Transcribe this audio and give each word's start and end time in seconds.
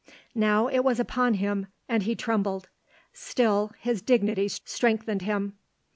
Now 0.33 0.67
it 0.67 0.79
was 0.79 0.99
upon 0.99 1.35
him, 1.35 1.67
and 1.87 2.01
he 2.01 2.15
trembled; 2.15 2.69
still, 3.13 3.71
his 3.79 4.01
dignity 4.01 4.47
strengthened 4.47 5.21
him. 5.21 5.57